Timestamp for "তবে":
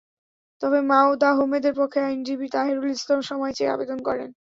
0.61-0.79